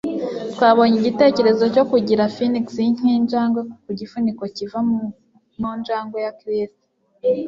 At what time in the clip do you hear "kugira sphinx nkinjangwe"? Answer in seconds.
1.91-3.61